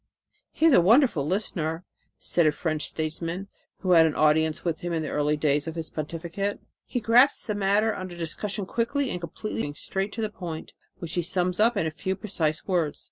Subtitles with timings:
[0.51, 1.85] "He is a wonderful listener,"
[2.17, 3.49] said a French statesman
[3.81, 6.59] who had an audience with him in the early days of his pontificate.
[6.87, 11.13] "He grasps the matter under discussion quickly and completely, going straight to the point, which
[11.13, 12.99] he sums up in a few precise words.